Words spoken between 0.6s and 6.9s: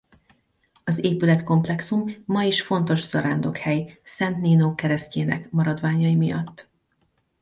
Az épületkomplexum ma is fontos zarándokhely Szent Nino keresztjének maradványai miatt.